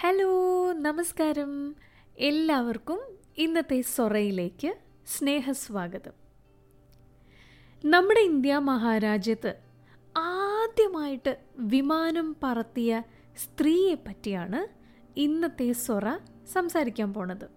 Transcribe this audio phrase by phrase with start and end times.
[0.00, 0.32] Hello
[0.72, 1.76] നമസ്കാരം.
[2.16, 2.98] എല്ലാവർക്കും
[3.38, 4.74] ഇന്നത്തെ സൊറയിലേക്ക്
[5.06, 6.14] സ്നേഹസ്വാഗതം.
[7.84, 9.52] നമ്മുടെ ഇന്ത്യ മഹാരാജ്യത്ത്
[10.16, 13.02] ആദ്യമായിട്ട് വിമാനം പറത്തിയ
[13.44, 14.60] സ്ത്രീയെ പറ്റിയാണ്
[15.20, 16.04] ഇന്നത്തെ സൊറ
[16.52, 17.48] സംസാരിക്കാൻ പോണത്.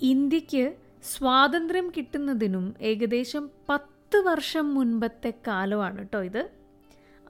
[0.00, 6.50] ഇന്ത്യയ്ക്ക് സ്വാതന്ത്ര്യം കിട്ടുന്നതിനും ഏകദേശം പത്ത് വർഷം മുൻപത്തെ കാലമാണ് കേട്ടോ ഇത്.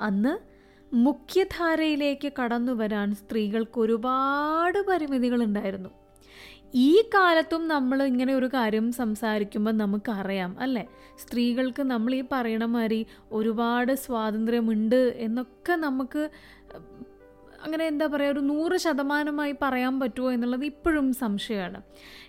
[0.00, 0.51] അന്ന്
[0.94, 5.88] മുഖ്യധാരയിലേക്ക് കടന്നു വരാൻ സ്ത്രീകൾക്ക് ഒരുപാട് പരിമിതികളുണ്ടായിരുന്നു.
[6.74, 10.88] ഈ കാലത്തും നമ്മൾ ഇങ്ങനെ ഒരു കാര്യം സംസാരിക്കുമ്പോൾ നമുക്കറിയാം അല്ലേ?
[11.18, 16.30] സ്ത്രീകൾക്ക് നമ്മൾ ഈ പറയണ മാതിരി ഒരുപാട് സ്വാതന്ത്ര്യമുണ്ട് എന്നൊക്കെ നമുക്ക്
[17.62, 21.82] അങ്ങനെ എന്താ പറയുക ഒരു നൂറ് ശതമാനമായി പറയാൻ പറ്റുമോ എന്നുള്ളത് ഇപ്പോഴും സംശയമാണ്.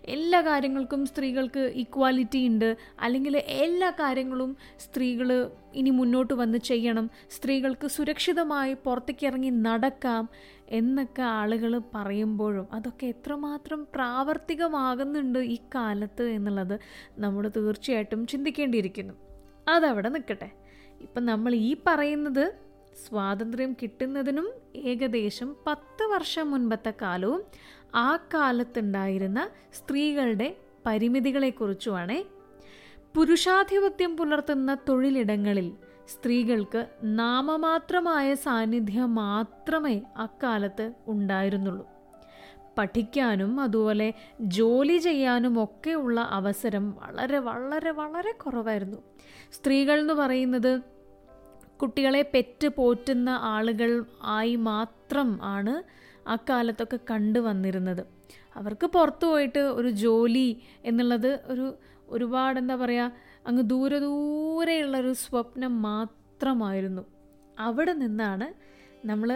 [0.06, 2.78] എല്ലാ കാര്യങ്ങൾക്കും സ്ത്രീകൾക്ക് ഇക്വാലിറ്റി ഉണ്ട്.
[3.00, 7.10] അല്ലെങ്കിൽ എല്ലാ കാര്യങ്ങളും സ്ത്രീകൾ ഇനി മുന്നോട്ട് വന്ന് ചെയ്യണം.
[7.30, 10.30] സ്ത്രീകൾക്ക് സുരക്ഷിതമായി പുറത്തേക്ക് ഇറങ്ങി നടക്കാം
[10.70, 16.80] എന്നൊക്കെ ആളുകൾ പറയുമ്പോഴും അതൊക്കെ എത്രമാത്രം പ്രാവർത്തികമാകുന്നുണ്ട് ഈ കാലത്ത് എന്നുള്ളത്
[17.18, 19.14] നമ്മൾ തീർച്ചയായിട്ടും ചിന്തിക്കേണ്ടിയിരിക്കുന്നു.
[19.68, 20.52] അതവിടെ നിൽക്കട്ടെ.
[21.02, 22.54] ഇപ്പം നമ്മൾ ഈ പറയുന്നത്
[22.94, 27.44] സ്വാതന്ത്ര്യം കിട്ടുന്നതിനും ഏകദേശം പത്ത് വർഷം മുൻപത്തെ കാലവും
[27.96, 30.56] ആ കാലത്തുണ്ടായിരുന്ന സ്ത്രീകളുടെ
[30.86, 32.24] പരിമിതികളെക്കുറിച്ചുമാണ്.
[33.16, 35.72] പുരുഷാധിപത്യം പുലർത്തുന്ന തൊഴിലിടങ്ങളിൽ
[36.08, 41.88] സ്ത്രീകൾക്ക് നാമമാത്രമായ സാന്നിധ്യം മാത്രമേ അക്കാലത്ത് ഉണ്ടായിരുന്നുള്ളൂ.
[42.78, 48.98] പഠിക്കാനും അതുപോലെ ജോലി ചെയ്യാനും ഒക്കെയുള്ള അവസരം വളരെ വളരെ വളരെ കുറവായിരുന്നു.
[49.52, 50.82] സ്ത്രീകൾ എന്ന് പറയുന്നത്
[51.84, 53.92] കുട്ടികളെ പെറ്റ് പോറ്റുന്ന ആളുകൾ
[54.38, 55.74] ആയി മാത്രം ആണ്
[56.30, 58.04] അക്കാലത്തൊക്കെ കണ്ടു വന്നിരുന്നത്.
[58.60, 60.50] അവർക്ക് പുറത്തു പോയിട്ട് ഒരു ജോലി
[60.86, 61.66] എന്നുള്ളത് ഒരു
[62.10, 67.04] ഒരുപാട് എന്താ പറയുക അങ്ങ് ദൂരെ ദൂരെയുള്ളൊരു സ്വപ്നം മാത്രമായിരുന്നു.
[67.60, 68.48] അവിടെ നിന്നാണ്
[69.10, 69.30] നമ്മൾ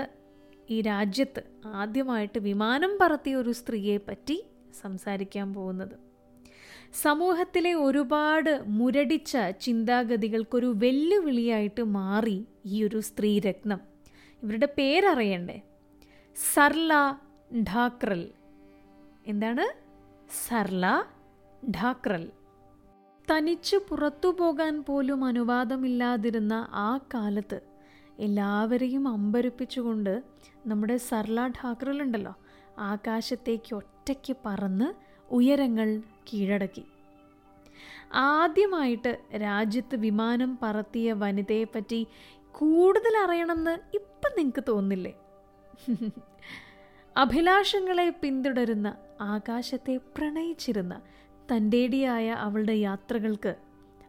[0.70, 1.42] ഈ രാജ്യത്ത്
[1.82, 4.38] ആദ്യമായിട്ട് വിമാനം പറത്തിയ ഒരു സ്ത്രീയെ പറ്റി
[4.82, 5.96] സംസാരിക്കാൻ പോകുന്നത്.
[6.94, 13.82] സമൂഹത്തിലെ ഒരുപാട് മുരടിച്ച ചിന്താഗതികൾക്കൊരു വെല്ലുവിളിയായിട്ട് മാറി ഈ ഒരു സ്ത്രീരത്നം.
[14.44, 15.62] ഇവരുടെ പേരറിയണ്ടേ?
[16.54, 17.16] സർല
[17.54, 18.32] ഢാക്രൽ.
[19.28, 19.66] എന്താണ്?
[20.48, 21.04] സർല
[21.70, 22.32] ഢാക്രൽ.
[23.32, 27.62] തനിച്ച് പുറത്തു പോകാൻ പോലും അനുവാദമില്ലാതിരുന്ന ആ കാലത്ത്
[28.20, 30.24] എല്ലാവരെയും അമ്പരപ്പിച്ചുകൊണ്ട്
[30.66, 32.36] നമ്മുടെ സർല ഠാക്രൽ ഉണ്ടല്ലോ.
[32.80, 36.02] ആകാശത്തേക്ക് ഒറ്റയ്ക്ക് പറന്ന് ഉയരങ്ങൾ
[36.34, 36.86] കീഴടക്കി.
[38.14, 42.08] ആദ്യമായിട്ട് രാജ്യത്ത് വിമാനം പറത്തിയ വനിതയെപ്പറ്റി
[42.52, 45.14] കൂടുതൽ അറിയണമെന്ന് ഇപ്പം നിങ്ങൾക്ക് തോന്നില്ലേ?
[47.18, 51.02] അഭിലാഷങ്ങളെ പിന്തുടരുന്ന ആകാശത്തെ പ്രണയിച്ചിരുന്ന
[51.52, 53.56] തന്റെടിയായ അവളുടെ യാത്രകൾക്ക്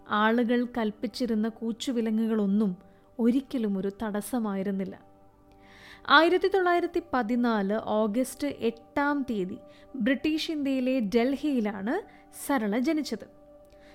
[0.09, 2.77] ആളുകൾ കൽപ്പിച്ചിരുന്ന കൂച്ചുവിലങ്ങുകളൊന്നും
[3.19, 5.08] ഒരിക്കലും ഒരു തടസ്സമായിരുന്നില്ല.
[6.11, 9.59] ആയിരത്തി തൊള്ളായിരത്തി പതിനാല് ഓഗസ്റ്റ് എട്ടാം തീയതി
[9.97, 11.95] ബ്രിട്ടീഷ് ഇന്ത്യയിലെ ഡൽഹിയിലാണ്
[12.47, 13.27] സരള ജനിച്ചത്.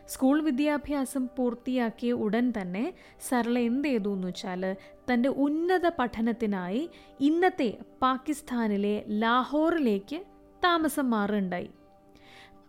[0.08, 2.94] സ്കൂൾ വിദ്യാഭ്യാസം പൂർത്തിയാക്കിയ ഉടൻ തന്നെ
[3.30, 4.76] സരള എന്ത് ചെയ്തു എന്ന് വെച്ചാൽ
[5.14, 10.24] തന്റെ ഉന്നത പഠനത്തിനായി ഇന്നത്തെ പാകിസ്ഥാനിലെ ലാഹോറിലേക്ക്
[10.64, 11.70] താമസം മാറുകയുണ്ടായി.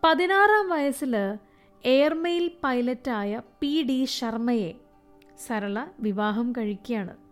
[0.03, 1.15] പതിനാറാം വയസ്സിൽ
[1.85, 4.73] എയർമെയിൽ പൈലറ്റായ പി ഡി ശർമ്മയെ
[5.47, 7.24] സരള വിവാഹം കഴിക്കുകയാണ്.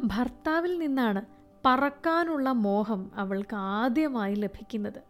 [0.00, 1.22] ഭർത്താവിൽ നിന്നാണ്
[1.64, 5.02] പറക്കാനുള്ള മോഹം അവൾക്ക് ആദ്യമായി ലഭിക്കുന്നത്.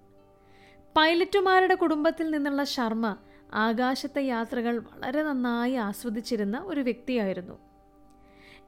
[0.96, 3.16] പൈലറ്റുമാരുടെ കുടുംബത്തിൽ നിന്നുള്ള ശർമ്മ
[3.54, 7.58] ആകാശത്തെ യാത്രകൾ വളരെ നന്നായി ആസ്വദിച്ചിരുന്ന ഒരു വ്യക്തിയായിരുന്നു.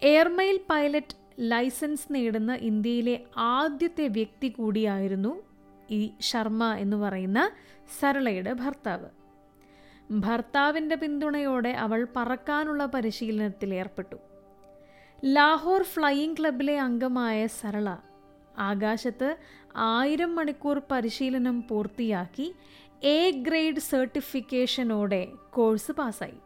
[0.03, 5.43] എയർമെയിൽ പൈലറ്റ് ലൈസൻസ് നേടുന്ന ഇന്ത്യയിലെ ആദ്യത്തെ വ്യക്തി കൂടിയായിരുന്നു
[5.91, 7.51] ഈ ശർമ്മ എന്ന് പറയുന്ന
[8.01, 9.09] സരളയുടെ ഭർത്താവ്.
[10.11, 14.17] ഭർത്താവിന്റെ പിന്തുണയോടെ അവൾ പറക്കാനുള്ള പരിശീലനത്തിൽ ഏർപ്പെട്ടു.
[15.27, 17.97] ലാഹോർ ഫ്ലൈയിങ് ക്ലബിലെ അംഗമായ സരള
[18.59, 19.37] ആകാശത്ത്
[19.77, 22.55] ആയിരം മണിക്കൂർ പരിശീലനം പൂർത്തിയാക്കി
[23.03, 26.39] എ ഗ്രേഡ് സർട്ടിഫിക്കേഷനോടെ കോഴ്സ് പാസ്സായി.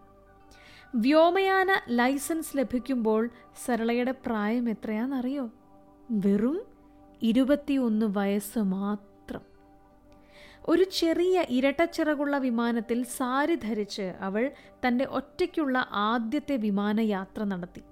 [0.95, 3.31] വ്യോമയാന ലൈസൻസ് ലഭിക്കുമ്പോൾ
[3.65, 5.51] സരളയുടെ പ്രായം എത്രയാണെന്നറിയോ?
[6.11, 6.63] വെറും
[7.23, 9.43] ഇരുപത്തിയൊന്ന് വയസ്സ് മാത്രം.
[10.69, 14.53] ഒരു ചെറിയ ഇരട്ടച്ചിറകുള്ള വിമാനത്തിൽ സാരി ധരിച്ച് അവൾ
[14.87, 17.83] തന്റെ ഒറ്റയ്ക്കുള്ള ആദ്യത്തെ വിമാനയാത്ര നടത്തി.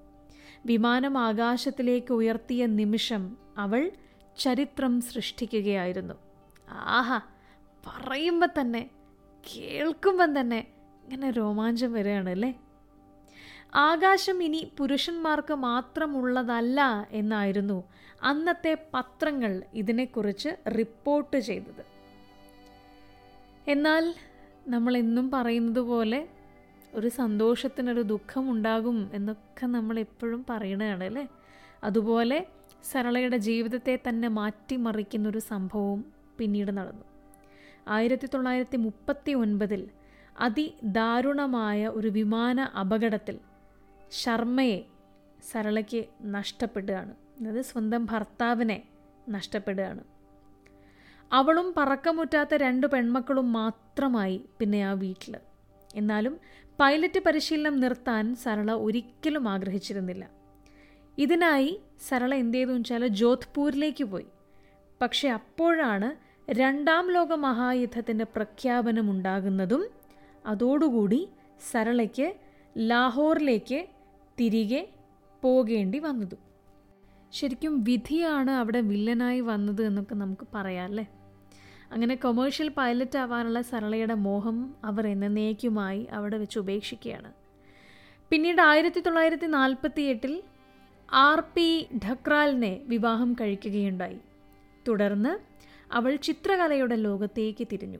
[0.69, 3.23] വിമാനം ആകാശത്തിലേക്ക് ഉയർത്തിയ നിമിഷം
[3.57, 3.83] അവൾ
[4.37, 6.15] ചരിത്രം സൃഷ്ടിക്കുകയായിരുന്നു.
[6.99, 7.19] ആഹാ
[7.85, 8.83] പറയുമ്പോൾ തന്നെ
[9.47, 10.61] കേൾക്കുമ്പം തന്നെ
[11.05, 12.51] ഇങ്ങനെ രോമാഞ്ചം വരികയാണ് അല്ലേ?
[13.75, 16.81] ആകാശം ഇനി പുരുഷന്മാർക്ക് മാത്രമുള്ളതല്ല
[17.13, 17.79] എന്നായിരുന്നു
[18.23, 21.85] അന്നത്തെ പത്രങ്ങൾ ഇതിനെക്കുറിച്ച് റിപ്പോർട്ട് ചെയ്തത്.
[23.69, 24.05] എന്നാൽ
[24.69, 26.21] നമ്മൾ എന്നും പറയുന്നത് പോലെ
[26.97, 31.29] ഒരു സന്തോഷത്തിനൊരു ദുഃഖമുണ്ടാകും എന്നൊക്കെ നമ്മൾ എപ്പോഴും പറയണതാണ് അല്ലേ?
[31.85, 32.47] അതുപോലെ
[32.91, 36.05] സരളയുടെ ജീവിതത്തെ തന്നെ മാറ്റിമറിക്കുന്നൊരു സംഭവവും
[36.39, 37.05] പിന്നീട് നടന്നു.
[37.89, 39.89] ആയിരത്തി തൊള്ളായിരത്തി മുപ്പത്തി ഒൻപതിൽ
[40.41, 43.39] അതിദാരുണമായ ഒരു വിമാന അപകടത്തിൽ
[44.11, 44.85] ശർമ്മയെ
[45.53, 47.15] സരളയ്ക്ക് നഷ്ടപ്പെടുകയാണ്.
[47.41, 48.83] അതായത് സ്വന്തം ഭർത്താവിനെ
[49.29, 50.05] നഷ്ടപ്പെടുകയാണ്.
[51.33, 55.37] അവളും പറക്കമുറ്റാത്ത രണ്ട് പെൺമക്കളും മാത്രമായി പിന്നെ ആ വീട്ടിൽ
[55.95, 56.41] എന്നാലും
[56.81, 60.31] പൈലറ്റ് പരിശീലനം നിർത്താൻ സരള ഒരിക്കലും ആഗ്രഹിച്ചിരുന്നില്ല.
[61.19, 64.27] ഇതിനായി സരള എന്ത് ചെയ്തു വെച്ചാൽ ജോധ്പൂരിലേക്ക് പോയി.
[65.03, 66.09] പക്ഷേ അപ്പോഴാണ്
[66.51, 69.89] രണ്ടാം ലോക മഹായുദ്ധത്തിന്റെ പ്രഖ്യാപനം ഉണ്ടാകുന്നതും
[70.47, 71.29] അതോടുകൂടി
[71.73, 72.35] സരളയ്ക്ക്
[72.79, 73.87] ലാഹോറിലേക്ക്
[74.41, 74.89] തിരികെ
[75.43, 76.39] പോകേണ്ടി വന്നതും.
[77.33, 81.07] ശരിക്കും വിധിയാണ് അവിടെ വില്ലനായി വന്നത് എന്നൊക്കെ നമുക്ക് പറയാം അല്ലേ?
[81.93, 87.33] അങ്ങനെ കൊമേഴ്ഷ്യൽ പൈലറ്റ് ആവാനുള്ള സരളയുടെ മോഹം അവർ എന്നേക്കുമായി അവിടെ വെച്ച് ഉപേക്ഷിക്കുകയാണ്.
[88.31, 90.43] പിന്നീട് ആയിരത്തി തൊള്ളായിരത്തി നാൽപ്പത്തി എട്ടിൽ
[91.13, 94.19] ആർ പി ഢക്രാലിനെ വിവാഹം കഴിക്കുകയുണ്ടായി.
[94.89, 95.39] തുടർന്ന്
[95.93, 97.99] അവൾ ചിത്രകലയുടെ ലോകത്തേക്ക് തിരിഞ്ഞു.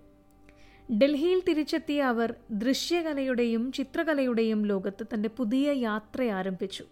[0.99, 6.85] ഡൽഹിയിൽ തിരിച്ചെത്തിയ അവർ ദൃശ്യകലയുടെയും ചിത്രകലയുടെയും ലോകത്ത് തന്റെ പുതിയ യാത്ര ആരംഭിച്ചു.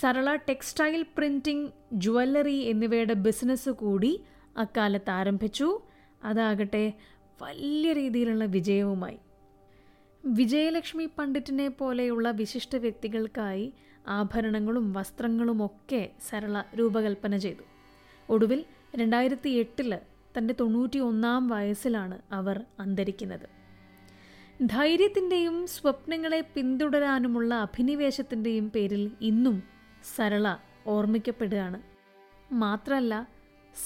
[0.00, 4.20] സരള ടെക്സ്റ്റൈൽ പ്രിന്റിംഗ് ജ്വല്ലറി എന്നിവയുടെ ബിസിനസ് കൂടി
[4.56, 5.80] അക്കാലത്ത് ആരംഭിച്ചു.
[6.22, 6.92] അതാകട്ടെ
[7.42, 9.18] വലിയ രീതിയിലുള്ള വിജയവുമായി.
[10.24, 13.72] വിജയലക്ഷ്മി പണ്ഡിറ്റിനെ പോലെയുള്ള വിശിഷ്ട വ്യക്തികൾക്കായി
[14.08, 17.62] ആഭരണങ്ങളും വസ്ത്രങ്ങളും ഒക്കെ സരള രൂപകൽപ്പന ചെയ്തു.
[18.28, 18.64] ഒടുവിൽ
[18.96, 19.98] രണ്ടായിരത്തി എട്ടിൽ
[20.38, 23.48] തന്റെ തൊണ്ണൂറ്റി ഒന്നാം വയസ്സിലാണ് അവർ അന്തരിക്കുന്നത്.
[24.66, 29.62] ധൈര്യത്തിന്റെയും സ്വപ്നങ്ങളെ പിന്തുടരാനുമുള്ള അഭിനിവേശത്തിന്റെയും പേരിൽ ഇന്നും
[30.16, 30.56] സരള
[30.86, 31.82] ഓർമ്മിക്കപ്പെടുകയാണ്.
[32.52, 33.28] മാത്രമല്ല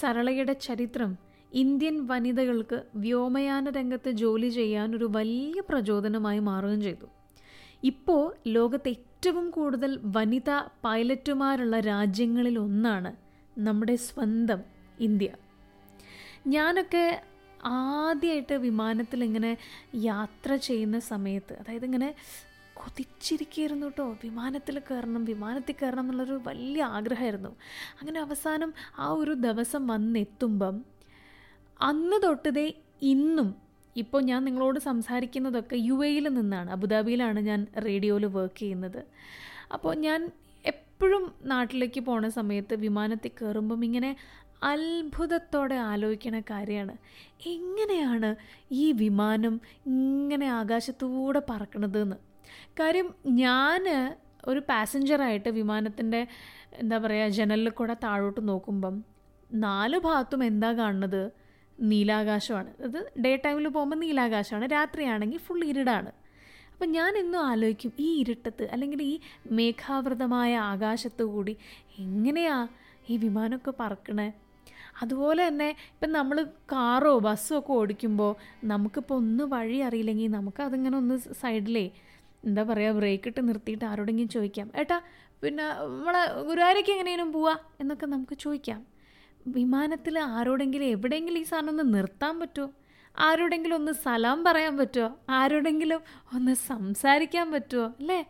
[0.00, 7.06] സരളയുടെ ചരിത്രം ഇന്ത്യൻ വനിതകൾക്ക് വ്യോമയാന രംഗത്ത് ജോലി ചെയ്യാൻ ഒരു വലിയ പ്രചോദനമായി മാറുകയും ചെയ്തു.
[7.84, 13.16] ഇപ്പോൾ ലോകത്ത് ഏറ്റവും കൂടുതൽ വനിതാ പൈലറ്റുമാരുള്ള രാജ്യങ്ങളിൽ ഒന്നാണ്
[13.58, 14.60] നമ്മുടെ സ്വന്തം
[15.00, 15.30] ഇന്ത്യ.
[16.46, 17.22] ഞാനൊക്കെ
[17.64, 19.58] ആദ്യമായിട്ട് വിമാനത്തിൽ ഇങ്ങനെ
[19.94, 22.14] യാത്ര ചെയ്യുന്ന സമയത്ത് അതായത് ഇങ്ങനെ
[22.74, 24.16] കൊതിച്ചിരിക്കുകയായിരുന്നു കേട്ടോ.
[24.24, 27.48] വിമാനത്തിൽ കയറണം വിമാനത്തിൽ കയറണം എന്നുള്ളൊരു വലിയ ആഗ്രഹമായിരുന്നു.
[28.00, 30.91] അങ്ങനെ അവസാനം ആ ഒരു ദിവസം വന്നെത്തുമ്പം
[31.82, 32.66] അന്ന് തൊട്ടതേ
[33.12, 33.48] ഇന്നും
[33.96, 36.70] ഇപ്പോൾ ഞാൻ നിങ്ങളോട് സംസാരിക്കുന്നതൊക്കെ യു എയിൽ നിന്നാണ്.
[36.70, 39.00] അബുദാബിയിലാണ് ഞാൻ റേഡിയോയിൽ വർക്ക് ചെയ്യുന്നത്.
[39.72, 40.20] അപ്പോൾ ഞാൻ
[40.64, 44.10] എപ്പോഴും നാട്ടിലേക്ക് പോണ സമയത്ത് വിമാനത്തിൽ കയറുമ്പം ഇങ്ങനെ
[44.62, 46.94] അത്ഭുതത്തോടെ ആലോചിക്കണ കാര്യമാണ്.
[47.46, 48.30] എങ്ങനെയാണ്
[48.82, 49.54] ഈ വിമാനം
[49.86, 52.16] ഇങ്ങനെ ആകാശത്തൂടെ പറക്കണതെന്ന്?
[52.80, 53.08] കാര്യം
[53.42, 53.82] ഞാൻ
[54.44, 56.20] ഒരു പാസഞ്ചറായിട്ട് വിമാനത്തിന്റെ
[56.82, 58.94] എന്താ പറയുക ജനലിൽ കൂടെ താഴോട്ട് നോക്കുമ്പം
[59.66, 61.22] നാല് ഭാഗത്തും എന്താ കാണുന്നത്?
[61.90, 62.70] നീലാകാശമാണ്.
[62.86, 66.10] അത് ഡേ ടൈമിൽ പോകുമ്പോൾ നീലാകാശമാണ് രാത്രിയാണെങ്കിൽ ഫുൾ ഇരുടാണ്.
[66.72, 69.14] അപ്പം ഞാൻ എന്നും ആലോചിക്കും ഈ ഇരുട്ടത്ത് അല്ലെങ്കിൽ ഈ
[69.58, 71.54] മേഘാവൃതമായ ആകാശത്തു കൂടി
[72.04, 72.56] എങ്ങനെയാ
[73.10, 74.28] ഈ വിമാനമൊക്കെ പറക്കണേ?
[75.02, 76.36] അതുപോലെ തന്നെ ഇപ്പം നമ്മൾ
[76.72, 78.32] കാറോ ബസ്സോ ഒക്കെ ഓടിക്കുമ്പോൾ
[78.72, 81.86] നമുക്കിപ്പോൾ ഒന്ന് വഴി അറിയില്ലെങ്കിൽ നമുക്ക് അതിങ്ങനെ ഒന്ന് സൈഡിലേ
[82.44, 84.98] എന്താ പറയുക ബ്രേക്ക് ഇട്ട് നിർത്തിയിട്ട് ആരോടെങ്കിലും ചോദിക്കാം ഏട്ടാ
[85.42, 87.54] പിന്നെ നമ്മളെ ഗുരുവായൂരേക്ക് എങ്ങനെയും പോവാ?
[87.80, 88.80] എന്നൊക്കെ നമുക്ക് ചോദിക്കാം.
[89.46, 92.72] വിമാനത്തിൽ ആരോടെങ്കിലും എവിടെയെങ്കിലും ഈ സാധനം ഒന്ന് നിർത്താൻ പറ്റുമോ
[93.18, 96.00] ആരോടെങ്കിലും ഒന്ന് സലാം പറയാൻ പറ്റുമോ ആരോടെങ്കിലും
[96.34, 98.26] ഒന്ന് സംസാരിക്കാൻ പറ്റുമോ അല്ലേ?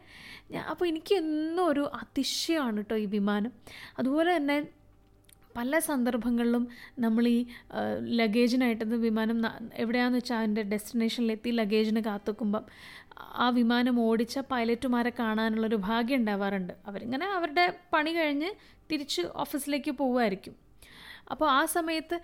[0.70, 3.52] അപ്പോൾ എനിക്ക് എന്നും ഒരു അതിശയമാണ് കേട്ടോ ഈ വിമാനം.
[3.98, 4.82] അതുപോലെ തന്നെ
[5.56, 6.68] പല സന്ദർഭങ്ങളിലും
[6.98, 7.46] നമ്മൾ ഈ
[8.02, 9.42] ലഗേജിനായിട്ട് വിമാനം
[9.74, 12.64] എവിടെയാണെന്ന് വെച്ചാൽ അതിന്റെ ഡെസ്റ്റിനേഷനിലെത്തി ലഗേജിന് കാത്തുക്കുമ്പം
[13.34, 16.72] ആ വിമാനം ഓടിച്ച പൈലറ്റുമാരെ കാണാനുള്ളൊരു ഭാഗ്യം ഉണ്ടാവാറുണ്ട്.
[16.86, 18.50] അവരിങ്ങനെ അവരുടെ പണി കഴിഞ്ഞ്
[18.92, 20.71] തിരിച്ച് ഓഫീസിലേക്ക് പോവുമായിരിക്കും.
[21.30, 22.20] അപ്പോൾ ആ സമയത്ത്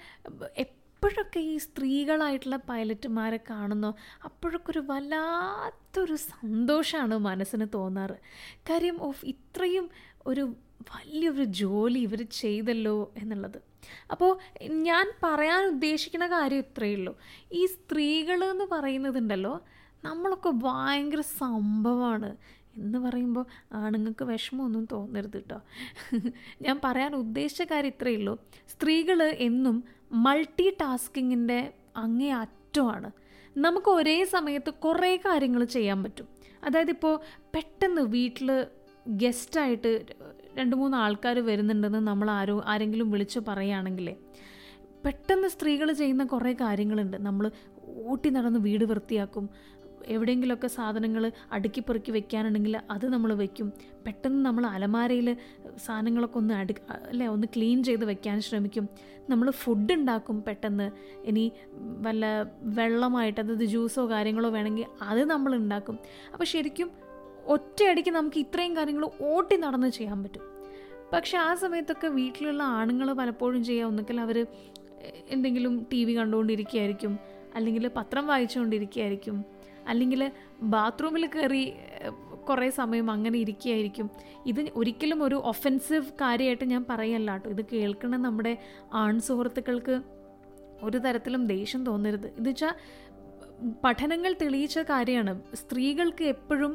[0.56, 8.16] എപ്പോഴൊക്കെ ഈ സ്ത്രീകളായിട്ടുള്ള പൈലറ്റുമാരെ കാണുന്നോ അപ്പോഴൊക്കെ ഒരു വല്ലാത്തൊരു സന്തോഷമാണ് മനസ്സിന് തോന്നാറ്.
[8.70, 9.90] കാര്യം ഓഫ് ഇത്രയും
[10.26, 10.44] ഒരു
[10.90, 13.62] വലിയൊരു ജോലി ഇവർ ചെയ്തല്ലോ എന്നുള്ളത്.
[14.10, 14.38] അപ്പോൾ
[14.70, 17.18] ഞാൻ പറയാൻ ഉദ്ദേശിക്കുന്ന കാര്യം ഇത്രയേ ഉള്ളൂ.
[17.52, 19.64] ഈ സ്ത്രീകൾ എന്ന് പറയുന്നതുണ്ടല്ലോ
[20.04, 22.36] നമ്മളൊക്കെ ഭയങ്കര സംഭവമാണ്
[22.82, 25.58] എന്ന് പറയുമ്പോൾ ആണുങ്ങൾക്ക് വിഷമമൊന്നും തോന്നരുത് കേട്ടോ
[26.62, 28.34] ഞാൻ പറയാൻ ഉദ്ദേശിച്ച കാര്യം ഇത്രയേ ഉള്ളൂ.
[28.68, 33.10] സ്ത്രീകൾ എന്നും മൾട്ടി ടാസ്കിങ്ങിന്റെ അങ്ങേ അറ്റമാണ്
[33.58, 36.28] നമുക്ക് ഒരേ സമയത്ത് കുറേ കാര്യങ്ങൾ ചെയ്യാൻ പറ്റും.
[36.64, 37.20] അതായത് ഇപ്പോൾ
[37.54, 38.66] പെട്ടെന്ന് വീട്ടിൽ
[39.08, 40.06] ഗസ്റ്റായിട്ട്
[40.56, 44.16] രണ്ട് മൂന്ന് ആൾക്കാർ വരുന്നുണ്ടെന്ന് നമ്മൾ ആരോ ആരെങ്കിലും വിളിച്ച് പറയുകയാണെങ്കിലേ
[45.04, 47.16] പെട്ടെന്ന് സ്ത്രീകൾ ചെയ്യുന്ന കുറേ കാര്യങ്ങളുണ്ട്.
[47.16, 47.50] നമ്മൾ
[47.86, 49.50] ഊട്ടി നടന്ന് വീട് വൃത്തിയാക്കും.
[50.08, 53.72] എവിടെയെങ്കിലുമൊക്കെ സാധനങ്ങൾ അടുക്കി പെറുക്കി വെക്കാനുണ്ടെങ്കിൽ അത് നമ്മൾ വെക്കും.
[54.06, 55.36] പെട്ടെന്ന് നമ്മൾ അലമാരയിൽ
[55.84, 56.74] സാധനങ്ങളൊക്കെ ഒന്ന് അടു
[57.10, 58.88] അല്ലേ ഒന്ന് ക്ലീൻ ചെയ്ത് വെക്കാൻ ശ്രമിക്കും.
[59.30, 60.90] നമ്മൾ ഫുഡ് ഉണ്ടാക്കും പെട്ടെന്ന്.
[61.24, 62.26] ഇനി വല്ല
[62.78, 65.98] വെള്ളമായിട്ട് അതായത് ജ്യൂസോ കാര്യങ്ങളോ വേണമെങ്കിൽ അത് നമ്മൾ ഉണ്ടാക്കും.
[66.32, 66.90] അപ്പോൾ ശരിക്കും
[67.46, 70.42] ഒറ്റയടിക്ക് നമുക്ക് ഇത്രയും കാര്യങ്ങൾ ഓട്ടി നടന്ന് ചെയ്യാൻ പറ്റും.
[71.12, 74.46] പക്ഷേ ആ സമയത്തൊക്കെ വീട്ടിലുള്ള ആണുങ്ങൾ പലപ്പോഴും ചെയ്യുക ഒന്നുകിൽ അവർ
[75.28, 77.18] എന്തെങ്കിലും ടി വി കണ്ടുകൊണ്ടിരിക്കുകയായിരിക്കും.
[77.54, 79.36] അല്ലെങ്കിൽ പത്രം വായിച്ചുകൊണ്ടിരിക്കുകയായിരിക്കും.
[79.88, 80.22] അല്ലെങ്കിൽ
[80.74, 81.62] ബാത്റൂമിൽ കയറി
[82.48, 84.06] കുറേ സമയം അങ്ങനെ ഇരിക്കുകയായിരിക്കും
[84.46, 88.52] ഇത് ഒരിക്കലും ഒരു ഒഫൻസീവ് കാര്യമായിട്ട് ഞാൻ പറയല്ല കേട്ടോ ഇത് കേൾക്കുന്ന നമ്മുടെ
[88.94, 89.96] ആൺ സുഹൃത്തുക്കൾക്ക്
[90.82, 92.26] ഒരു തരത്തിലും ദേഷ്യം തോന്നരുത്.
[92.38, 92.74] എന്ന് വെച്ചാൽ
[93.84, 96.72] പഠനങ്ങൾ തെളിയിച്ച കാര്യമാണ് സ്ത്രീകൾക്ക് എപ്പോഴും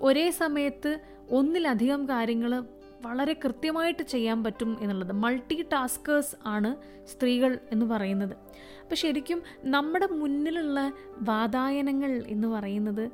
[0.00, 0.92] ഒരേ സമയത്ത്
[1.30, 2.52] ഒന്നിലധികം കാര്യങ്ങൾ
[3.04, 5.12] വളരെ കൃത്യമായിട്ട് ചെയ്യാൻ പറ്റും എന്നുള്ളത്.
[5.12, 8.32] മൾട്ടി ടാസ്കേഴ്സ് ആണ് സ്ത്രീകൾ എന്ന് പറയുന്നത്.
[8.82, 13.10] അപ്പോൾ ശരിക്കും നമ്മുടെ മുന്നിലുള്ള വാതായനങ്ങൾ എന്ന് പറയുന്നത്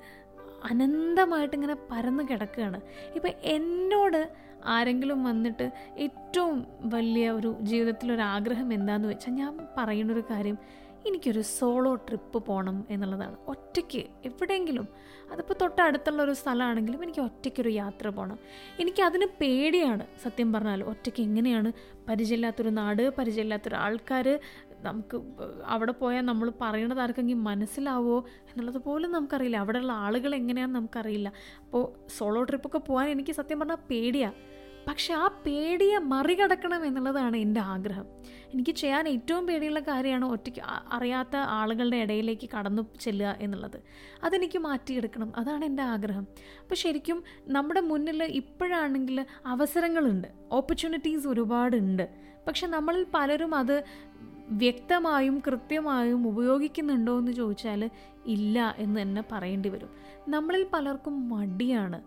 [0.64, 2.80] അനന്തമായിട്ട് ഇങ്ങനെ പരന്ന് കിടക്കുകയാണ്.
[3.14, 10.59] ഇപ്പം എന്നോട് ആരെങ്കിലും വന്നിട്ട് ഏറ്റവും വലിയ ഒരു ജീവിതത്തിലൊരാഗ്രഹം എന്താണെന്ന് വെച്ചാൽ ഞാൻ പറയുന്നൊരു കാര്യം.
[11.07, 13.37] എനിക്കൊരു സോളോ ട്രിപ്പ് പോകണം എന്നുള്ളതാണ്.
[13.49, 14.88] ഒറ്റയ്ക്ക് എവിടെയെങ്കിലും
[15.33, 18.38] അതിപ്പോൾ തൊട്ടടുത്തുള്ള ഒരു സ്ഥലമാണെങ്കിലും എനിക്ക് ഒറ്റയ്ക്കൊരു യാത്ര പോകണം
[18.81, 21.73] എനിക്ക് അതിന് പേടിയാണ് സത്യം പറഞ്ഞാൽ ഒറ്റയ്ക്ക് എങ്ങനെയാണ്
[22.09, 24.40] പരിചയമില്ലാത്തൊരു നാട് പരിചയമില്ലാത്തൊരു ആൾക്കാർ
[24.81, 25.17] നമുക്ക്
[25.64, 28.19] അവിടെ പോയാൽ നമ്മൾ പറയണത് ആർക്കെങ്കിലും മനസ്സിലാവുമോ
[28.50, 29.57] എന്നുള്ളത് പോലും നമുക്കറിയില്ല.
[29.57, 31.33] അവിടെയുള്ള ആളുകൾ എങ്ങനെയാണെന്ന് നമുക്കറിയില്ല.
[31.64, 34.58] അപ്പോൾ സോളോ ട്രിപ്പൊക്കെ പോകാൻ എനിക്ക് സത്യം പറഞ്ഞാൽ പേടിയാണ്
[34.88, 38.04] പക്ഷെ ആ പേടിയെ മറികടക്കണം എന്നുള്ളതാണ് എന്റെ ആഗ്രഹം.
[38.54, 40.61] എനിക്ക് ചെയ്യാൻ ഏറ്റവും പേടിയുള്ള കാര്യമാണ് ഒറ്റയ്ക്ക്
[40.92, 43.80] അറിയാത്ത ആളുകളുടെ ഇടയിലേക്ക് കടന്നു ചെല്ലുക എന്നുള്ളത്.
[44.23, 45.33] അതെനിക്ക് മാറ്റിയെടുക്കണം.
[45.37, 46.26] അതാണ് എന്റെ ആഗ്രഹം.
[46.61, 50.28] അപ്പോൾ ശരിക്കും നമ്മുടെ മുന്നിൽ ഇപ്പോഴാണെങ്കിൽ അവസരങ്ങളുണ്ട്.
[50.52, 52.09] ഓപ്പർച്യൂണിറ്റീസ് ഒരുപാടുണ്ട്.
[52.47, 53.85] പക്ഷെ നമ്മളിൽ പലരും അത്
[54.50, 57.90] വ്യക്തമായും കൃത്യമായും ഉപയോഗിക്കുന്നുണ്ടോ എന്ന് ചോദിച്ചാൽ
[58.26, 59.88] ഇല്ല എന്ന് തന്നെ പറയേണ്ടി വരും.
[60.28, 62.02] നമ്മളിൽ പലർക്കും മടിയാണ്.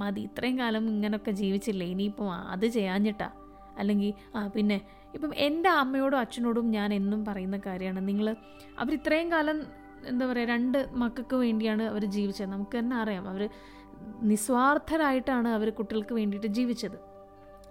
[0.00, 3.28] മതി ഇത്രയും കാലം ഇങ്ങനെയൊക്കെ ജീവിച്ചില്ലേ ഇനിയിപ്പം അത് ചെയ്യാഞ്ഞിട്ടാ.
[3.80, 4.76] അല്ലെങ്കിൽ ആ പിന്നെ
[5.16, 8.00] ഇപ്പം എന്റെ അമ്മയോടും അച്ഛനോടും ഞാൻ എന്നും പറയുന്ന കാര്യമാണ്.
[8.08, 8.26] നിങ്ങൾ
[8.82, 9.58] അവർ ഇത്രയും കാലം
[10.10, 12.50] എന്താ പറയുക രണ്ട് മക്കൾക്ക് വേണ്ടിയാണ് അവർ ജീവിച്ചത്.
[12.54, 13.42] നമുക്ക് തന്നെ അറിയാം അവർ
[14.30, 16.98] നിസ്വാർത്ഥരായിട്ടാണ് അവർ കുട്ടികൾക്ക് വേണ്ടിയിട്ട് ജീവിച്ചത്.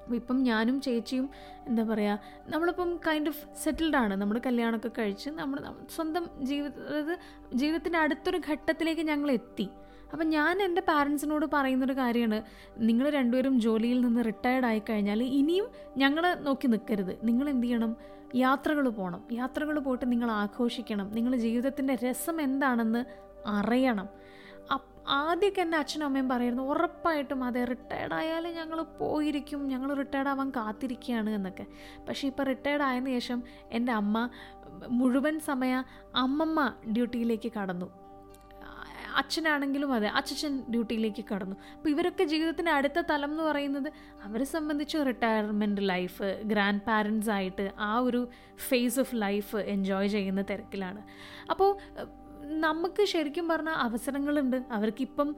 [0.04, 1.28] അപ്പോൾ ഇപ്പം ഞാനും ചേച്ചിയും
[1.68, 2.18] എന്താ പറയുക
[2.54, 4.14] നമ്മളിപ്പം കൈൻഡ് ഓഫ് സെറ്റിൽഡ് ആണ്.
[4.22, 5.58] നമ്മുടെ കല്യാണമൊക്കെ കഴിച്ച് നമ്മൾ
[5.96, 7.16] സ്വന്തം ജീവിത
[7.62, 9.68] ജീവിതത്തിന്റെ അടുത്തൊരു ഘട്ടത്തിലേക്ക് ഞങ്ങൾ എത്തി
[10.16, 12.44] അപ്പം ഞാൻ എന്റെ പാരൻസിനോട് പറയുന്നൊരു കാര്യമാണ്.
[12.78, 15.68] നിങ്ങൾ രണ്ടുപേരും ജോലിയിൽ നിന്ന് റിട്ടയർഡ് ആയി കഴിഞ്ഞാൽ ഇനിയും
[15.98, 17.96] ഞങ്ങളെ നോക്കി നിൽക്കരുത് നിങ്ങൾ എന്ത് ചെയ്യണം?
[18.36, 21.12] യാത്രകൾ പോകണം യാത്രകൾ പോയിട്ട് നിങ്ങൾ ആഘോഷിക്കണം.
[21.12, 23.06] നിങ്ങൾ ജീവിതത്തിന്റെ രസം എന്താണെന്ന്
[23.48, 24.08] അറിയണം.
[25.08, 29.68] ആദ്യമൊക്കെ എന്റെ അച്ഛനും അമ്മയും പറയുന്നു ഉറപ്പായിട്ടും അതെ റിട്ടയർഡ് ആയാലും ഞങ്ങൾ പോയിരിക്കും.
[29.68, 31.66] ഞങ്ങൾ റിട്ടയർഡ് ആവാൻ കാത്തിരിക്കുകയാണ് എന്നൊക്കെ.
[32.10, 34.30] പക്ഷേ ഇപ്പോൾ റിട്ടയർഡ് ആയതിനു ശേഷം എന്റെ അമ്മ
[34.90, 35.84] മുഴുവൻ സമയ
[36.16, 38.05] അമ്മമ്മ ഡ്യൂട്ടിയിലേക്ക് കടന്നു.
[39.16, 41.56] അച്ഛനാണെങ്കിലും അതെ അച്ഛൻ ഡ്യൂട്ടിയിലേക്ക് കടന്നു.
[41.76, 43.94] അപ്പോൾ ഇവരൊക്കെ ജീവിതത്തിന്റെ അടുത്ത തലം എന്ന് പറയുന്നത്
[44.24, 48.30] അവരെ സംബന്ധിച്ച് റിട്ടയർമെന്റ് ലൈഫ് ഗ്രാൻഡ് പാരൻസ് ആയിട്ട് ആ ഒരു
[48.68, 51.04] ഫേസ് ഓഫ് ലൈഫ് എൻജോയ് ചെയ്യുന്ന തിരക്കിലാണ്.
[51.50, 51.78] അപ്പോൾ
[52.48, 54.58] നമുക്ക് ശരിക്കും പറഞ്ഞാൽ അവസരങ്ങളുണ്ട്.
[54.72, 55.36] അവർക്കിപ്പം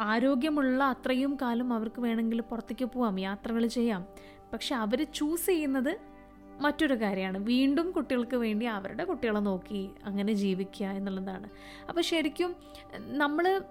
[0.00, 4.06] ആരോഗ്യമുള്ള അത്രയും കാലം അവർക്ക് വേണമെങ്കിൽ പുറത്തേക്ക് പോവാം യാത്രകൾ ചെയ്യാം.
[4.52, 6.13] പക്ഷെ അവർ ചൂസ് ചെയ്യുന്നത്
[6.60, 7.38] മറ്റൊരു കാര്യമാണ്.
[7.38, 11.48] വീണ്ടും കുട്ടികൾക്ക് വേണ്ടി അവരുടെ കുട്ടികളെ നോക്കി അങ്ങനെ ജീവിക്കുക എന്നുള്ളതാണ്.
[11.88, 12.56] അപ്പോൾ ശരിക്കും
[12.94, 13.62] നമ്മൾ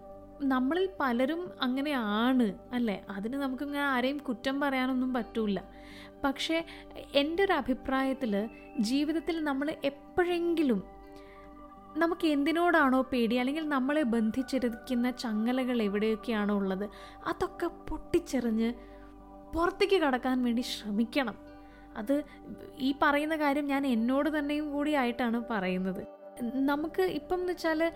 [0.41, 3.05] നമ്മളിൽ പലരും അങ്ങനെയാണ് അല്ലേ?
[3.09, 5.59] അതിന് നമുക്കിങ്ങനെ ആരെയും കുറ്റം പറയാനൊന്നും പറ്റൂല.
[6.23, 6.65] പക്ഷേ
[7.15, 8.49] എന്റെ ഒരു അഭിപ്രായത്തിൽ
[8.79, 10.83] ജീവിതത്തിൽ നമ്മൾ എപ്പോഴെങ്കിലും
[11.97, 13.35] നമുക്ക് എന്തിനോടാണോ പേടി?
[13.35, 16.89] അല്ലെങ്കിൽ നമ്മളെ ബന്ധിച്ചിരിക്കുന്ന ചങ്ങലകൾ എവിടെയൊക്കെയാണോ ഉള്ളത്?
[17.27, 18.73] അതൊക്കെ പൊട്ടിച്ചെറിഞ്ഞ്
[19.55, 21.52] പുറത്തേക്ക് കടക്കാൻ വേണ്ടി ശ്രമിക്കണം.
[21.97, 22.23] അത്
[22.77, 26.03] ഈ പറയുന്ന കാര്യം ഞാൻ എന്നോട് തന്നെയും കൂടി ആയിട്ടാണ് പറയുന്നത്.
[26.53, 27.91] നമുക്ക് ഇപ്പം എന്ന് വെച്ചാൽ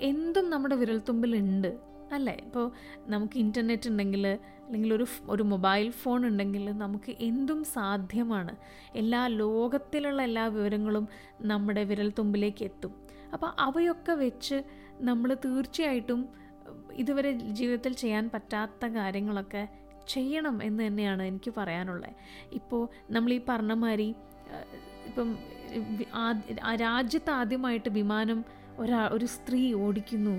[0.00, 1.68] എന്തും നമ്മുടെ വിരൽത്തുമ്പിലുണ്ട്
[2.12, 2.36] അല്ലേ?
[2.44, 2.72] ഇപ്പോൾ
[3.06, 4.26] നമുക്ക് ഇന്റർനെറ്റ് ഉണ്ടെങ്കിൽ
[4.66, 8.56] അല്ലെങ്കിൽ ഒരു ഒരു മൊബൈൽ ഫോൺ ഉണ്ടെങ്കിൽ നമുക്ക് എന്തും സാധ്യമാണ്.
[8.94, 11.08] എല്ലാ ലോകത്തിലുള്ള എല്ലാ വിവരങ്ങളും
[11.40, 12.92] നമ്മുടെ വിരൽത്തുമ്പിലേക്ക് എത്തും.
[13.32, 14.62] അപ്പോൾ അവയൊക്കെ വെച്ച്
[15.00, 16.28] നമ്മൾ തീർച്ചയായിട്ടും
[16.92, 19.68] ഇതുവരെ ജീവിതത്തിൽ ചെയ്യാൻ പറ്റാത്ത കാര്യങ്ങളൊക്കെ
[20.08, 22.14] ചെയ്യണം എന്ന് തന്നെയാണ് എനിക്ക് പറയാനുള്ളത്
[22.52, 24.08] ഇപ്പോൾ നമ്മൾ ഈ പറഞ്ഞ മാതിരി
[25.06, 25.30] ഇപ്പം
[26.80, 28.38] രാജ്യത്ത് ആദ്യമായിട്ട് വിമാനം
[28.78, 30.36] ഒരാ ഒരു സ്ത്രീ ഓടിക്കുന്നു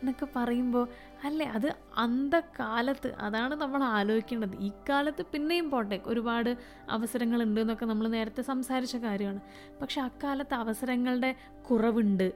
[0.00, 0.84] എന്നൊക്കെ പറയുമ്പോൾ
[1.24, 4.54] അല്ലേ അത് അന്ധകാലത്ത് അതാണ് നമ്മൾ ആലോചിക്കേണ്ടത്.
[4.56, 6.50] ഈ കാലത്ത് പിന്നെയും പോട്ടെ ഒരുപാട്
[6.90, 9.40] അവസരങ്ങളുണ്ട് എന്നൊക്കെ നമ്മൾ നേരത്തെ സംസാരിച്ച കാര്യമാണ്.
[9.82, 11.30] പക്ഷെ അക്കാലത്ത് അവസരങ്ങളുടെ
[11.70, 12.28] കുറവുണ്ട്.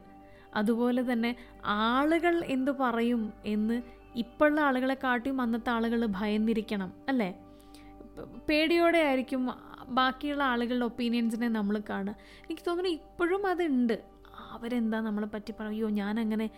[0.55, 1.33] അതുപോലെ തന്നെ
[1.64, 3.78] ആളുകൾ എന്തു പറയും എന്ന്
[4.16, 7.35] ഇപ്പോഴുള്ള ആളുകളെ കാട്ടിയും അന്നത്തെ ആളുകൾ ഭയന്നിരിക്കണം അല്ലേ?
[8.49, 9.42] പേടിയോടെ ആയിരിക്കും
[9.88, 12.14] ബാക്കിയുള്ള ആളുകളുടെ ഒപ്പീനിയൻസിനെ നമ്മൾ കാണുക.
[12.42, 14.02] എനിക്ക് തോന്നുന്നു ഇപ്പോഴും അതുണ്ട്.
[14.50, 16.50] അവരെന്താ നമ്മളെ പറ്റി പറയും ഞാനങ്ങനെ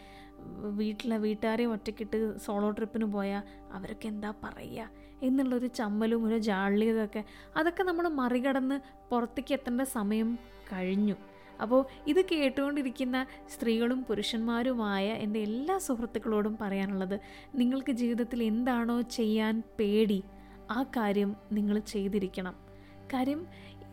[0.55, 4.91] വീട്ടിലെ വീട്ടുകാരെ ഒറ്റക്കിട്ട് സോളോ ട്രിപ്പിന് പോയാൽ അവരൊക്കെ എന്താ പറയുക
[5.23, 7.25] എന്നുള്ളൊരു ചമ്മലും ഒരു ജാള്യതൊക്കെ
[7.57, 10.39] അതൊക്കെ നമ്മൾ മറികടന്ന് പുറത്തേക്ക് എത്തേണ്ട സമയം
[10.73, 11.17] കഴിഞ്ഞു.
[11.63, 17.21] അപ്പോൾ ഇത് കേട്ടുകൊണ്ടിരിക്കുന്ന സ്ത്രീകളും പുരുഷന്മാരുമായ എന്റെ എല്ലാ സുഹൃത്തുക്കളോടും പറയാനുള്ളത്
[17.55, 20.23] നിങ്ങൾക്ക് ജീവിതത്തിൽ എന്താണോ ചെയ്യാൻ പേടി
[20.71, 22.55] ആ കാര്യം നിങ്ങൾ ചെയ്തിരിക്കണം.
[23.13, 23.47] കാര്യം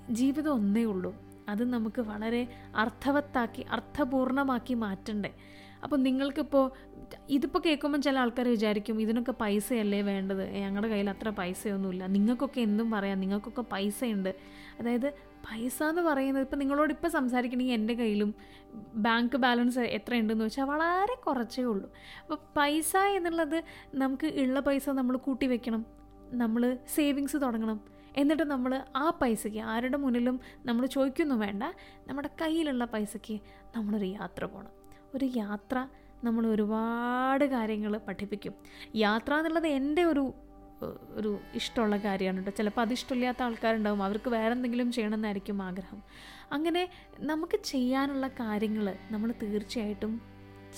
[0.10, 1.15] ജീവിതം ഒന്നേ ഉള്ളൂ.
[1.50, 5.34] അത് നമുക്ക് വളരെ അർത്ഥവത്താക്കി അർത്ഥപൂർണമാക്കി മാറ്റണ്ടേ.
[5.84, 6.72] അപ്പോൾ നിങ്ങൾക്കിപ്പോൾ
[7.29, 10.50] ഇതിപ്പോൾ കേൾക്കുമ്പോൾ ചില ആൾക്കാർ വിചാരിക്കും ഇതിനൊക്കെ പൈസയല്ലേ വേണ്ടത്?
[10.50, 12.05] ഞങ്ങളുടെ കയ്യിൽ അത്ര പൈസയൊന്നുമില്ല.
[12.05, 13.19] നിങ്ങൾക്കൊക്കെ എന്തും പറയാം.
[13.19, 14.36] നിങ്ങൾക്കൊക്കെ പൈസയുണ്ട്.
[14.79, 15.13] അതായത്
[15.46, 18.36] പൈസ എന്ന് പറയുന്നത് ഇപ്പം നിങ്ങളോട് ഇപ്പോൾ സംസാരിക്കണമെങ്കിൽ എന്റെ കയ്യിലും
[18.96, 21.94] ബാങ്ക് ബാലൻസ് എത്രയുണ്ടെന്ന് വെച്ചാൽ വളരെ കുറച്ചേ ഉള്ളൂ.
[22.22, 23.64] അപ്പോൾ പൈസ എന്നുള്ളത്
[23.96, 25.86] നമുക്ക് ഉള്ള പൈസ നമ്മൾ കൂട്ടി വെക്കണം
[26.32, 27.80] നമ്മൾ സേവിങ്സ് തുടങ്ങണം.
[28.18, 31.64] എന്നിട്ട് നമ്മൾ ആ പൈസയ്ക്ക് ആരുടെ മുന്നിലും നമ്മൾ ചോദിക്കൊന്നും വേണ്ട
[32.08, 33.40] നമ്മുടെ കയ്യിലുള്ള പൈസയ്ക്ക്
[33.75, 34.74] നമ്മളൊരു യാത്ര പോകണം.
[35.16, 35.88] ഒരു യാത്ര
[36.24, 38.54] നമ്മൾ ഒരുപാട് കാര്യങ്ങൾ പഠിപ്പിക്കും.
[38.96, 40.34] യാത്ര എന്നുള്ളത് എന്റെ ഒരു
[41.13, 42.51] ഒരു ഇഷ്ടമുള്ള കാര്യമാണ് കേട്ടോ.
[42.51, 44.03] ചിലപ്പോൾ അത് ഇഷ്ടമില്ലാത്ത ആൾക്കാരുണ്ടാവും.
[44.03, 46.03] അവർക്ക് വേറെ എന്തെങ്കിലും ചെയ്യണമെന്നായിരിക്കും ആഗ്രഹം.
[46.51, 46.89] അങ്ങനെ
[47.20, 50.22] നമുക്ക് ചെയ്യാനുള്ള കാര്യങ്ങൾ നമ്മൾ തീർച്ചയായിട്ടും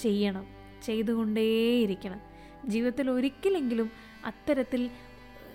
[0.02, 0.46] ചെയ്യണം.
[0.84, 2.22] ചെയ്തുകൊണ്ടേയിരിക്കണം.
[2.66, 3.92] ജീവിതത്തിൽ ഒരിക്കലെങ്കിലും
[4.26, 4.90] അത്തരത്തിൽ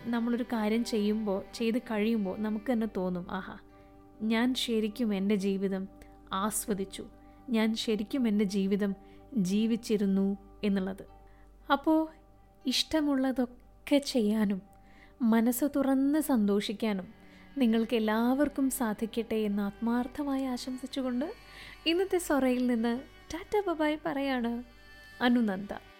[0.04, 3.58] നമ്മളൊരു കാര്യം ചെയ്യുമ്പോൾ ചെയ്ത് കഴിയുമ്പോൾ നമുക്ക് തന്നെ തോന്നും ആഹാ
[4.22, 5.88] ഞാൻ ശരിക്കും എന്റെ ജീവിതം
[6.32, 7.06] ആസ്വദിച്ചു.
[7.50, 8.94] ഞാൻ ശരിക്കും എന്റെ ജീവിതം
[9.37, 11.06] ജീവിച്ചിരുന്നു എന്നുള്ളത്.
[11.72, 12.08] അപ്പോൾ
[12.66, 13.62] ഇഷ്ടമുള്ളതൊക്കെ
[13.99, 14.62] ചെയ്യാനും
[15.22, 17.14] മനസ്സ് തുറന്ന് സന്തോഷിക്കാനും
[17.58, 21.32] നിങ്ങൾക്ക് എല്ലാവർക്കും സാധിക്കട്ടെ എന്ന് ആത്മാർത്ഥമായി ആശംസിച്ചുകൊണ്ട്
[21.87, 23.00] ഇന്നത്തെ സൊറയിൽ നിന്ന്
[23.34, 24.64] ടാറ്റ ബബായ് പറയാണ്.
[25.20, 25.91] അനുനന്ദ.